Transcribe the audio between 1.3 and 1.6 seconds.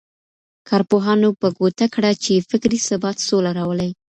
په